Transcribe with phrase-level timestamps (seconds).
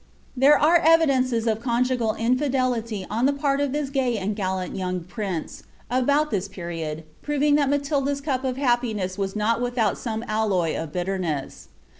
[0.35, 5.01] There are evidences of conjugal infidelity on the part of this gay and gallant young
[5.01, 10.75] prince, about this period, proving that Matilda's rup iJ happiness was not without tome alloy
[10.75, 11.67] of bitterness.